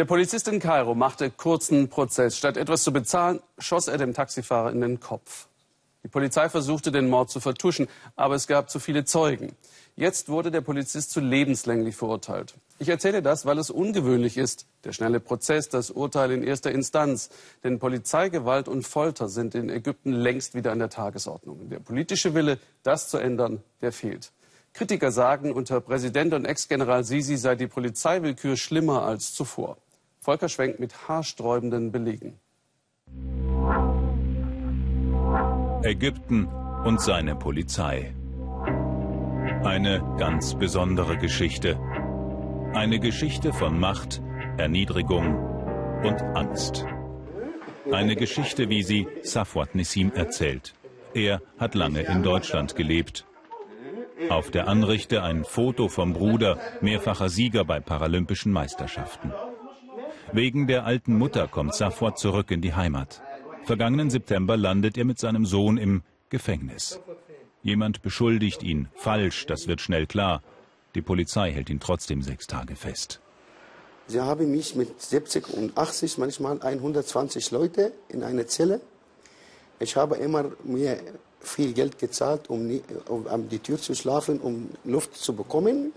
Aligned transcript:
Der 0.00 0.06
Polizist 0.06 0.48
in 0.48 0.60
Kairo 0.60 0.94
machte 0.94 1.30
kurzen 1.30 1.90
Prozess. 1.90 2.38
Statt 2.38 2.56
etwas 2.56 2.84
zu 2.84 2.90
bezahlen, 2.90 3.40
schoss 3.58 3.86
er 3.86 3.98
dem 3.98 4.14
Taxifahrer 4.14 4.72
in 4.72 4.80
den 4.80 4.98
Kopf. 4.98 5.46
Die 6.02 6.08
Polizei 6.08 6.48
versuchte, 6.48 6.90
den 6.90 7.10
Mord 7.10 7.28
zu 7.28 7.38
vertuschen, 7.38 7.86
aber 8.16 8.34
es 8.34 8.46
gab 8.46 8.70
zu 8.70 8.78
viele 8.80 9.04
Zeugen. 9.04 9.54
Jetzt 9.96 10.30
wurde 10.30 10.50
der 10.50 10.62
Polizist 10.62 11.10
zu 11.10 11.20
lebenslänglich 11.20 11.96
verurteilt. 11.96 12.54
Ich 12.78 12.88
erzähle 12.88 13.20
das, 13.20 13.44
weil 13.44 13.58
es 13.58 13.68
ungewöhnlich 13.68 14.38
ist. 14.38 14.64
Der 14.84 14.94
schnelle 14.94 15.20
Prozess, 15.20 15.68
das 15.68 15.90
Urteil 15.90 16.30
in 16.30 16.44
erster 16.44 16.72
Instanz. 16.72 17.28
Denn 17.62 17.78
Polizeigewalt 17.78 18.68
und 18.68 18.86
Folter 18.86 19.28
sind 19.28 19.54
in 19.54 19.68
Ägypten 19.68 20.12
längst 20.12 20.54
wieder 20.54 20.72
an 20.72 20.78
der 20.78 20.88
Tagesordnung. 20.88 21.68
Der 21.68 21.80
politische 21.80 22.32
Wille, 22.32 22.58
das 22.84 23.10
zu 23.10 23.18
ändern, 23.18 23.62
der 23.82 23.92
fehlt. 23.92 24.32
Kritiker 24.72 25.12
sagen, 25.12 25.52
unter 25.52 25.82
Präsident 25.82 26.32
und 26.32 26.46
Ex-General 26.46 27.04
Sisi 27.04 27.36
sei 27.36 27.54
die 27.54 27.66
Polizeiwillkür 27.66 28.56
schlimmer 28.56 29.02
als 29.02 29.34
zuvor. 29.34 29.76
Volker 30.22 30.50
Schwenk 30.50 30.78
mit 30.78 31.08
haarsträubenden 31.08 31.92
Belegen. 31.92 32.38
Ägypten 35.82 36.46
und 36.84 37.00
seine 37.00 37.34
Polizei. 37.34 38.14
Eine 39.64 40.02
ganz 40.18 40.54
besondere 40.54 41.16
Geschichte. 41.16 41.80
Eine 42.74 43.00
Geschichte 43.00 43.54
von 43.54 43.80
Macht, 43.80 44.20
Erniedrigung 44.58 45.36
und 46.04 46.20
Angst. 46.36 46.84
Eine 47.90 48.14
Geschichte, 48.14 48.68
wie 48.68 48.82
sie 48.82 49.08
Safwat 49.22 49.74
Nissim 49.74 50.12
erzählt. 50.12 50.74
Er 51.14 51.40
hat 51.58 51.74
lange 51.74 52.02
in 52.02 52.22
Deutschland 52.22 52.76
gelebt 52.76 53.24
auf 54.28 54.50
der 54.50 54.68
Anrichte 54.68 55.22
ein 55.22 55.44
Foto 55.44 55.88
vom 55.88 56.12
Bruder, 56.12 56.58
mehrfacher 56.80 57.30
Sieger 57.30 57.64
bei 57.64 57.80
Paralympischen 57.80 58.52
Meisterschaften. 58.52 59.32
Wegen 60.32 60.68
der 60.68 60.86
alten 60.86 61.18
Mutter 61.18 61.48
kommt 61.48 61.74
Safwat 61.74 62.18
zurück 62.18 62.52
in 62.52 62.60
die 62.60 62.74
Heimat. 62.74 63.20
Vergangenen 63.64 64.10
September 64.10 64.56
landet 64.56 64.96
er 64.96 65.04
mit 65.04 65.18
seinem 65.18 65.44
Sohn 65.44 65.76
im 65.76 66.02
Gefängnis. 66.28 67.00
Jemand 67.62 68.02
beschuldigt 68.02 68.62
ihn. 68.62 68.88
Falsch, 68.94 69.46
das 69.46 69.66
wird 69.66 69.80
schnell 69.80 70.06
klar. 70.06 70.42
Die 70.94 71.02
Polizei 71.02 71.50
hält 71.50 71.68
ihn 71.68 71.80
trotzdem 71.80 72.22
sechs 72.22 72.46
Tage 72.46 72.76
fest. 72.76 73.20
Sie 74.06 74.20
haben 74.20 74.50
mich 74.50 74.76
mit 74.76 75.00
70 75.02 75.48
und 75.52 75.76
80, 75.76 76.18
manchmal 76.18 76.60
120 76.62 77.50
Leute 77.50 77.92
in 78.08 78.22
einer 78.22 78.46
Zelle. 78.46 78.80
Ich 79.80 79.96
habe 79.96 80.16
immer 80.16 80.52
mir 80.62 80.98
viel 81.40 81.72
Geld 81.72 81.98
gezahlt, 81.98 82.50
um, 82.50 82.80
um 83.08 83.26
an 83.26 83.48
die 83.48 83.58
Tür 83.58 83.78
zu 83.78 83.94
schlafen, 83.94 84.40
um 84.40 84.70
Luft 84.84 85.16
zu 85.16 85.34
bekommen. 85.34 85.92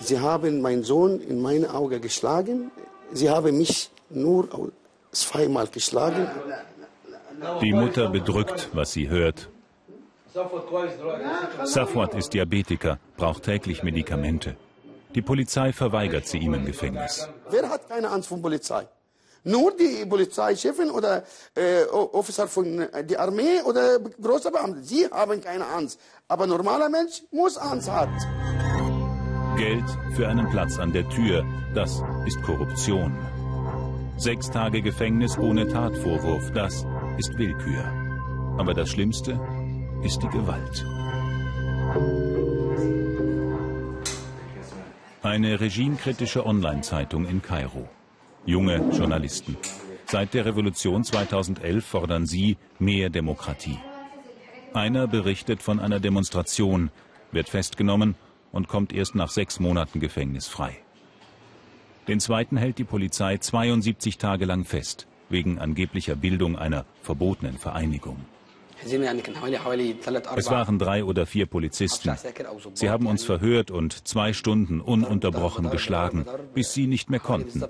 Sie 0.00 0.18
haben 0.20 0.60
meinen 0.60 0.84
Sohn 0.84 1.20
in 1.20 1.40
meine 1.40 1.74
Augen 1.74 2.00
geschlagen. 2.00 2.70
Sie 3.12 3.28
haben 3.28 3.58
mich 3.58 3.90
nur 4.10 4.72
zweimal 5.12 5.66
geschlagen. 5.66 6.28
Die 7.62 7.72
Mutter 7.72 8.08
bedrückt, 8.08 8.68
was 8.72 8.92
sie 8.92 9.08
hört. 9.08 9.48
Safwat 11.64 12.14
ist 12.14 12.34
Diabetiker, 12.34 12.98
braucht 13.16 13.44
täglich 13.44 13.82
Medikamente. 13.82 14.56
Die 15.14 15.22
Polizei 15.22 15.72
verweigert 15.72 16.26
sie 16.26 16.38
ihm 16.38 16.54
im 16.54 16.64
Gefängnis. 16.64 17.28
Wer 17.50 17.68
hat 17.68 17.88
keine 17.88 18.10
Angst 18.10 18.28
vor 18.28 18.40
Polizei? 18.40 18.86
Nur 19.44 19.72
die 19.74 20.04
Polizeichefin 20.04 20.90
oder 20.90 21.22
äh, 21.54 21.84
Officer 21.84 22.46
von 22.46 22.80
äh, 22.80 23.04
der 23.04 23.20
Armee 23.20 23.62
oder 23.64 23.98
große 23.98 24.50
Beamte. 24.50 24.82
Sie 24.82 25.06
haben 25.06 25.40
keine 25.40 25.64
Angst. 25.66 25.98
Aber 26.26 26.44
ein 26.44 26.50
normaler 26.50 26.88
Mensch 26.88 27.22
muss 27.30 27.56
Angst 27.56 27.88
haben. 27.88 28.12
Geld 29.58 29.84
für 30.14 30.28
einen 30.28 30.48
Platz 30.48 30.78
an 30.78 30.92
der 30.92 31.08
Tür, 31.08 31.44
das 31.74 32.02
ist 32.26 32.40
Korruption. 32.42 33.12
Sechs 34.16 34.50
Tage 34.50 34.80
Gefängnis 34.80 35.36
ohne 35.36 35.68
Tatvorwurf, 35.68 36.50
das 36.52 36.86
ist 37.18 37.36
Willkür. 37.36 37.84
Aber 38.56 38.72
das 38.72 38.88
Schlimmste 38.88 39.38
ist 40.02 40.22
die 40.22 40.28
Gewalt. 40.28 40.86
Eine 45.22 45.60
regimekritische 45.60 46.46
Online-Zeitung 46.46 47.26
in 47.26 47.42
Kairo 47.42 47.88
junge 48.48 48.78
Journalisten. 48.92 49.56
Seit 50.06 50.32
der 50.32 50.46
Revolution 50.46 51.04
2011 51.04 51.84
fordern 51.84 52.24
sie 52.24 52.56
mehr 52.78 53.10
Demokratie. 53.10 53.78
Einer 54.72 55.06
berichtet 55.06 55.62
von 55.62 55.80
einer 55.80 56.00
Demonstration, 56.00 56.90
wird 57.30 57.50
festgenommen 57.50 58.14
und 58.52 58.68
kommt 58.68 58.92
erst 58.92 59.14
nach 59.14 59.30
sechs 59.30 59.60
Monaten 59.60 60.00
Gefängnis 60.00 60.46
frei. 60.46 60.76
Den 62.08 62.20
zweiten 62.20 62.56
hält 62.56 62.78
die 62.78 62.84
Polizei 62.84 63.36
72 63.36 64.18
Tage 64.18 64.46
lang 64.46 64.64
fest, 64.64 65.06
wegen 65.28 65.58
angeblicher 65.58 66.16
Bildung 66.16 66.56
einer 66.56 66.86
verbotenen 67.02 67.58
Vereinigung. 67.58 68.16
Es 68.84 70.50
waren 70.50 70.78
drei 70.78 71.04
oder 71.04 71.26
vier 71.26 71.46
Polizisten. 71.46 72.14
Sie 72.74 72.88
haben 72.88 73.06
uns 73.06 73.24
verhört 73.24 73.70
und 73.70 74.06
zwei 74.06 74.32
Stunden 74.32 74.80
ununterbrochen 74.80 75.68
geschlagen, 75.70 76.24
bis 76.54 76.74
sie 76.74 76.86
nicht 76.86 77.10
mehr 77.10 77.20
konnten. 77.20 77.62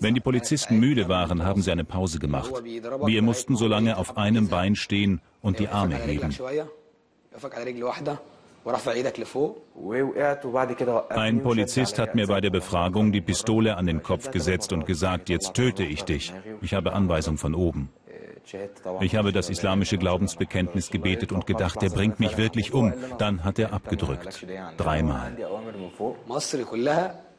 Wenn 0.00 0.14
die 0.14 0.20
Polizisten 0.20 0.80
müde 0.80 1.08
waren, 1.08 1.44
haben 1.44 1.62
sie 1.62 1.70
eine 1.70 1.84
Pause 1.84 2.18
gemacht. 2.18 2.50
Wir 3.04 3.22
mussten 3.22 3.56
so 3.56 3.68
lange 3.68 3.96
auf 3.98 4.16
einem 4.16 4.48
Bein 4.48 4.74
stehen 4.74 5.20
und 5.42 5.58
die 5.58 5.68
Arme 5.68 5.96
heben. 5.96 6.34
Ein 11.10 11.42
Polizist 11.42 11.98
hat 11.98 12.14
mir 12.14 12.26
bei 12.28 12.40
der 12.40 12.50
Befragung 12.50 13.10
die 13.12 13.20
Pistole 13.20 13.76
an 13.76 13.86
den 13.86 14.02
Kopf 14.02 14.30
gesetzt 14.30 14.72
und 14.72 14.86
gesagt, 14.86 15.28
jetzt 15.28 15.54
töte 15.54 15.82
ich 15.82 16.04
dich. 16.04 16.32
Ich 16.60 16.74
habe 16.74 16.92
Anweisung 16.92 17.38
von 17.38 17.54
oben. 17.54 17.90
Ich 19.00 19.16
habe 19.16 19.32
das 19.32 19.50
islamische 19.50 19.98
Glaubensbekenntnis 19.98 20.90
gebetet 20.90 21.32
und 21.32 21.46
gedacht, 21.46 21.82
er 21.82 21.90
bringt 21.90 22.20
mich 22.20 22.36
wirklich 22.36 22.72
um. 22.72 22.92
Dann 23.18 23.44
hat 23.44 23.58
er 23.58 23.72
abgedrückt. 23.72 24.46
Dreimal. 24.76 25.36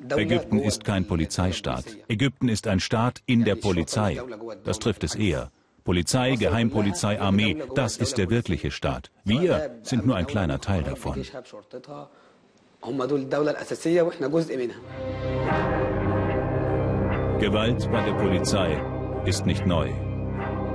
Ägypten 0.09 0.59
ist 0.59 0.83
kein 0.83 1.07
Polizeistaat. 1.07 1.85
Ägypten 2.07 2.49
ist 2.49 2.67
ein 2.67 2.79
Staat 2.79 3.21
in 3.25 3.45
der 3.45 3.55
Polizei. 3.55 4.19
Das 4.63 4.79
trifft 4.79 5.03
es 5.03 5.15
eher. 5.15 5.51
Polizei, 5.83 6.35
Geheimpolizei, 6.35 7.19
Armee, 7.19 7.57
das 7.75 7.97
ist 7.97 8.17
der 8.17 8.29
wirkliche 8.29 8.71
Staat. 8.71 9.11
Wir 9.25 9.79
sind 9.83 10.05
nur 10.05 10.15
ein 10.15 10.27
kleiner 10.27 10.61
Teil 10.61 10.83
davon. 10.83 11.21
Gewalt 17.39 17.91
bei 17.91 18.01
der 18.05 18.13
Polizei 18.13 18.81
ist 19.25 19.45
nicht 19.45 19.65
neu. 19.65 19.89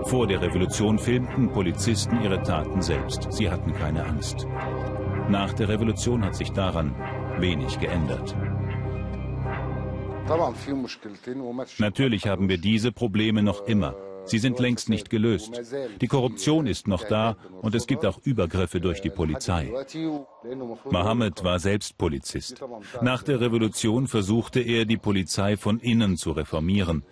Vor 0.04 0.26
der 0.26 0.40
Revolution 0.40 0.98
filmten 0.98 1.50
Polizisten 1.50 2.20
ihre 2.22 2.42
Taten 2.42 2.82
selbst. 2.82 3.28
Sie 3.30 3.50
hatten 3.50 3.72
keine 3.74 4.04
Angst. 4.04 4.46
Nach 5.28 5.52
der 5.52 5.68
Revolution 5.68 6.24
hat 6.24 6.34
sich 6.34 6.52
daran 6.52 6.94
wenig 7.38 7.78
geändert. 7.80 8.34
Natürlich 11.78 12.26
haben 12.26 12.48
wir 12.48 12.58
diese 12.58 12.92
Probleme 12.92 13.42
noch 13.42 13.66
immer. 13.66 13.94
Sie 14.28 14.38
sind 14.38 14.58
längst 14.58 14.88
nicht 14.88 15.10
gelöst. 15.10 15.60
Die 16.00 16.06
Korruption 16.06 16.66
ist 16.66 16.86
noch 16.86 17.04
da 17.04 17.36
und 17.62 17.74
es 17.74 17.86
gibt 17.86 18.04
auch 18.06 18.18
Übergriffe 18.24 18.80
durch 18.80 19.00
die 19.00 19.10
Polizei. 19.10 19.72
Mohammed 20.90 21.44
war 21.44 21.58
selbst 21.58 21.98
Polizist. 21.98 22.62
Nach 23.02 23.22
der 23.22 23.40
Revolution 23.40 24.06
versuchte 24.06 24.60
er, 24.60 24.84
die 24.84 24.98
Polizei 24.98 25.56
von 25.56 25.80
innen 25.80 26.16
zu 26.16 26.32
reformieren. 26.32 27.04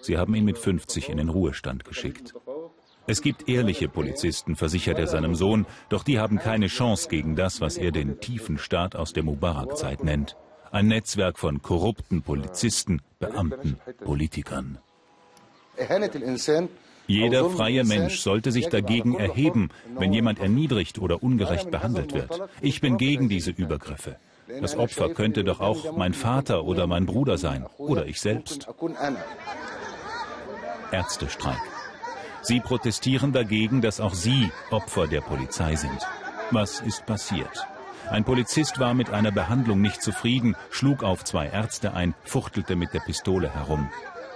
Sie 0.00 0.16
haben 0.16 0.34
ihn 0.34 0.44
mit 0.44 0.58
50 0.58 1.08
in 1.08 1.16
den 1.16 1.28
Ruhestand 1.28 1.84
geschickt. 1.84 2.34
Es 3.06 3.22
gibt 3.22 3.48
ehrliche 3.48 3.88
Polizisten, 3.88 4.54
versichert 4.54 4.98
er 4.98 5.06
seinem 5.06 5.34
Sohn, 5.34 5.64
doch 5.88 6.04
die 6.04 6.18
haben 6.18 6.38
keine 6.38 6.66
Chance 6.66 7.08
gegen 7.08 7.36
das, 7.36 7.62
was 7.62 7.78
er 7.78 7.90
den 7.90 8.20
tiefen 8.20 8.58
Staat 8.58 8.94
aus 8.94 9.14
der 9.14 9.22
Mubarak-Zeit 9.22 10.04
nennt. 10.04 10.36
Ein 10.70 10.88
Netzwerk 10.88 11.38
von 11.38 11.62
korrupten 11.62 12.20
Polizisten, 12.20 13.00
Beamten, 13.18 13.78
Politikern. 14.04 14.78
Jeder 17.06 17.48
freie 17.48 17.84
Mensch 17.84 18.18
sollte 18.20 18.52
sich 18.52 18.68
dagegen 18.68 19.18
erheben, 19.18 19.70
wenn 19.98 20.12
jemand 20.12 20.40
erniedrigt 20.40 20.98
oder 20.98 21.22
ungerecht 21.22 21.70
behandelt 21.70 22.12
wird. 22.12 22.42
Ich 22.60 22.80
bin 22.80 22.98
gegen 22.98 23.28
diese 23.28 23.50
Übergriffe. 23.50 24.16
Das 24.60 24.76
Opfer 24.76 25.10
könnte 25.14 25.44
doch 25.44 25.60
auch 25.60 25.96
mein 25.96 26.14
Vater 26.14 26.64
oder 26.64 26.86
mein 26.86 27.06
Bruder 27.06 27.38
sein 27.38 27.66
oder 27.76 28.06
ich 28.06 28.20
selbst. 28.20 28.68
Ärztestreik. 30.90 31.58
Sie 32.42 32.60
protestieren 32.60 33.32
dagegen, 33.32 33.80
dass 33.80 34.00
auch 34.00 34.14
sie 34.14 34.50
Opfer 34.70 35.06
der 35.06 35.20
Polizei 35.20 35.76
sind. 35.76 36.06
Was 36.50 36.80
ist 36.80 37.04
passiert? 37.04 37.66
Ein 38.10 38.24
Polizist 38.24 38.78
war 38.78 38.94
mit 38.94 39.10
einer 39.10 39.30
Behandlung 39.32 39.82
nicht 39.82 40.02
zufrieden, 40.02 40.56
schlug 40.70 41.02
auf 41.02 41.24
zwei 41.24 41.46
Ärzte 41.46 41.92
ein, 41.92 42.14
fuchtelte 42.24 42.74
mit 42.74 42.94
der 42.94 43.00
Pistole 43.00 43.52
herum. 43.52 43.90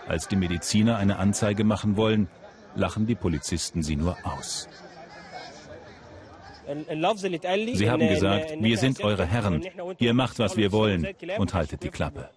Als 0.06 0.28
die 0.28 0.36
Mediziner 0.36 0.96
eine 0.96 1.18
Anzeige 1.18 1.64
machen 1.64 1.96
wollen, 1.96 2.28
lachen 2.74 3.06
die 3.06 3.14
Polizisten 3.14 3.82
sie 3.82 3.96
nur 3.96 4.16
aus. 4.24 4.68
Sie 7.74 7.90
haben 7.90 8.08
gesagt, 8.08 8.54
wir 8.60 8.78
sind 8.78 9.02
eure 9.02 9.26
Herren, 9.26 9.64
ihr 9.98 10.14
macht, 10.14 10.38
was 10.38 10.56
wir 10.56 10.72
wollen 10.72 11.06
und 11.38 11.54
haltet 11.54 11.82
die 11.82 11.88
Klappe. 11.88 12.30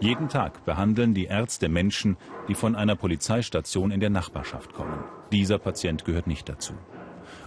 Jeden 0.00 0.28
Tag 0.28 0.64
behandeln 0.64 1.14
die 1.14 1.26
Ärzte 1.26 1.68
Menschen, 1.68 2.16
die 2.48 2.54
von 2.54 2.74
einer 2.74 2.96
Polizeistation 2.96 3.92
in 3.92 4.00
der 4.00 4.10
Nachbarschaft 4.10 4.72
kommen. 4.72 5.04
Dieser 5.30 5.58
Patient 5.58 6.04
gehört 6.04 6.26
nicht 6.26 6.48
dazu. 6.48 6.74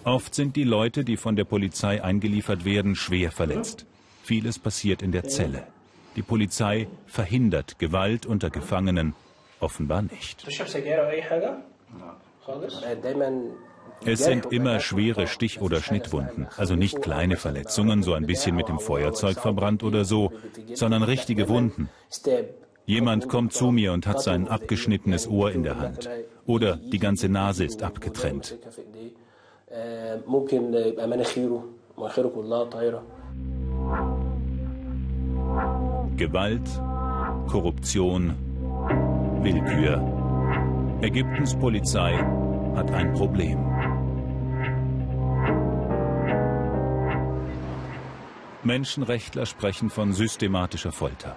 Oft 0.05 0.33
sind 0.33 0.55
die 0.55 0.63
Leute, 0.63 1.03
die 1.03 1.17
von 1.17 1.35
der 1.35 1.43
Polizei 1.43 2.01
eingeliefert 2.01 2.63
werden, 2.63 2.95
schwer 2.95 3.31
verletzt. 3.31 3.85
Vieles 4.23 4.57
passiert 4.57 5.01
in 5.01 5.11
der 5.11 5.25
Zelle. 5.25 5.67
Die 6.15 6.21
Polizei 6.21 6.87
verhindert 7.05 7.79
Gewalt 7.79 8.25
unter 8.25 8.49
Gefangenen 8.49 9.13
offenbar 9.59 10.01
nicht. 10.03 10.45
Es 14.05 14.23
sind 14.23 14.45
immer 14.51 14.79
schwere 14.79 15.27
Stich- 15.27 15.61
oder 15.61 15.81
Schnittwunden, 15.81 16.47
also 16.57 16.75
nicht 16.75 17.01
kleine 17.01 17.37
Verletzungen, 17.37 18.03
so 18.03 18.13
ein 18.13 18.25
bisschen 18.25 18.55
mit 18.55 18.67
dem 18.67 18.79
Feuerzeug 18.79 19.39
verbrannt 19.39 19.83
oder 19.83 20.05
so, 20.05 20.31
sondern 20.73 21.03
richtige 21.03 21.49
Wunden. 21.49 21.89
Jemand 22.85 23.29
kommt 23.29 23.53
zu 23.53 23.71
mir 23.71 23.93
und 23.93 24.05
hat 24.05 24.21
sein 24.21 24.47
abgeschnittenes 24.47 25.27
Ohr 25.27 25.51
in 25.51 25.63
der 25.63 25.79
Hand. 25.79 26.09
Oder 26.45 26.75
die 26.75 26.99
ganze 26.99 27.29
Nase 27.29 27.65
ist 27.65 27.81
abgetrennt. 27.81 28.57
Gewalt, 36.17 36.81
Korruption, 37.47 38.33
Willkür. 39.41 39.99
Ägyptens 41.01 41.53
Polizei 41.59 42.13
hat 42.73 42.89
ein 42.91 43.11
Problem. 43.13 43.59
Menschenrechtler 48.63 49.45
sprechen 49.45 49.89
von 49.89 50.13
systematischer 50.13 50.93
Folter. 50.93 51.35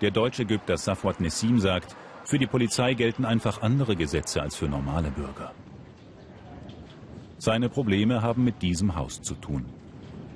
Der 0.00 0.12
deutsche 0.12 0.42
Ägypter 0.42 0.76
Safwat 0.76 1.20
Nessim 1.20 1.58
sagt, 1.58 1.96
für 2.22 2.38
die 2.38 2.46
Polizei 2.46 2.94
gelten 2.94 3.24
einfach 3.24 3.62
andere 3.62 3.96
Gesetze 3.96 4.40
als 4.40 4.54
für 4.54 4.68
normale 4.68 5.10
Bürger. 5.10 5.50
Seine 7.38 7.68
Probleme 7.68 8.22
haben 8.22 8.44
mit 8.44 8.62
diesem 8.62 8.94
Haus 8.94 9.20
zu 9.22 9.34
tun. 9.34 9.66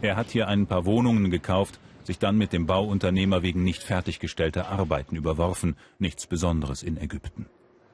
Er 0.03 0.17
hat 0.17 0.31
hier 0.31 0.49
ein 0.49 0.67
paar 0.67 0.85
Wohnungen 0.85 1.31
gekauft, 1.31 1.79
sich 2.09 2.19
dann 2.19 2.39
mit 2.39 2.55
dem 2.55 2.67
Bauunternehmer 2.67 3.43
wegen 3.43 3.63
nicht 3.63 3.83
fertiggestellter 3.83 4.69
Arbeiten 4.69 5.15
überworfen, 5.15 5.77
nichts 5.99 6.27
Besonderes 6.27 6.83
in 6.83 6.97
Ägypten. 6.97 7.45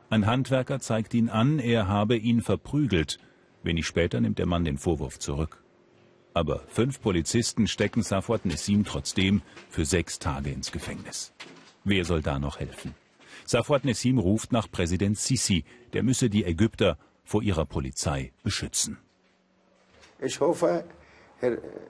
Ein 0.08 0.26
Handwerker 0.26 0.78
zeigt 0.78 1.14
ihn 1.14 1.28
an, 1.28 1.58
er 1.58 1.88
habe 1.88 2.16
ihn 2.16 2.40
verprügelt. 2.40 3.19
Wenig 3.64 3.87
später 3.87 4.20
nimmt 4.20 4.38
der 4.38 4.46
Mann 4.46 4.64
den 4.64 4.78
Vorwurf 4.78 5.19
zurück. 5.19 5.61
Aber 6.32 6.62
fünf 6.69 7.00
Polizisten 7.00 7.66
stecken 7.66 8.05
Safwat 8.05 8.44
Nessim 8.44 8.84
trotzdem 8.84 9.43
für 9.69 9.84
sechs 9.84 10.20
Tage 10.20 10.50
ins 10.50 10.70
Gefängnis. 10.70 11.32
Wer 11.82 12.05
soll 12.05 12.22
da 12.22 12.38
noch 12.38 12.60
helfen? 12.60 12.94
Safwat 13.46 13.84
Nessim 13.84 14.19
ruft 14.19 14.52
nach 14.52 14.70
Präsident 14.70 15.19
Sisi, 15.19 15.64
der 15.93 16.05
müsse 16.05 16.31
die 16.31 16.44
Ägypter 16.44 16.99
vor 17.25 17.43
ihrer 17.43 17.67
Polizei 17.67 18.32
beschützen. 18.44 18.96
Ich 20.20 20.38
hoffe, 20.38 20.84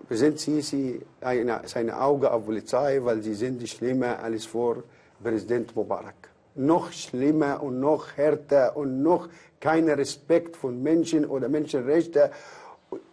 Präsident 0.08 0.38
Sisi 0.38 1.00
eine, 1.20 1.62
seine 1.64 2.00
Augen 2.00 2.26
auf 2.26 2.44
Polizei, 2.44 3.00
weil 3.02 3.22
sie 3.22 3.34
sind 3.34 3.66
schlimmer 3.68 4.18
als 4.22 4.44
vor 4.46 4.82
Präsident 5.22 5.74
Mubarak. 5.74 6.28
Noch 6.56 6.92
schlimmer 6.92 7.62
und 7.62 7.80
noch 7.80 8.16
härter 8.16 8.76
und 8.76 9.02
noch 9.02 9.28
kein 9.60 9.88
Respekt 9.88 10.56
von 10.56 10.82
Menschen 10.82 11.24
oder 11.24 11.48
Menschenrechten, 11.48 12.30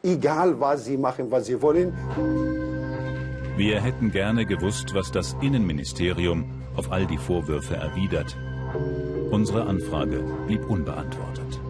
egal 0.04 0.60
was 0.60 0.86
sie 0.86 0.98
machen, 0.98 1.32
was 1.32 1.46
sie 1.46 1.62
wollen. 1.62 1.94
Wir 3.56 3.82
hätten 3.82 4.12
gerne 4.12 4.46
gewusst, 4.46 4.94
was 4.94 5.12
das 5.12 5.36
Innenministerium 5.42 6.46
auf 6.76 6.92
all 6.92 7.06
die 7.06 7.18
Vorwürfe 7.18 7.76
erwidert. 7.76 8.36
Unsere 9.32 9.66
Anfrage 9.66 10.24
blieb 10.48 10.70
unbeantwortet. 10.70 11.61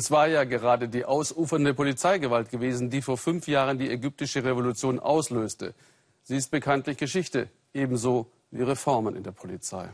Es 0.00 0.10
war 0.10 0.28
ja 0.28 0.44
gerade 0.44 0.88
die 0.88 1.04
ausufernde 1.04 1.74
Polizeigewalt 1.74 2.48
gewesen, 2.48 2.88
die 2.88 3.02
vor 3.02 3.18
fünf 3.18 3.46
Jahren 3.46 3.76
die 3.76 3.90
ägyptische 3.90 4.42
Revolution 4.42 4.98
auslöste. 4.98 5.74
Sie 6.22 6.38
ist 6.38 6.50
bekanntlich 6.50 6.96
Geschichte, 6.96 7.50
ebenso 7.74 8.32
wie 8.50 8.62
Reformen 8.62 9.14
in 9.14 9.24
der 9.24 9.32
Polizei. 9.32 9.90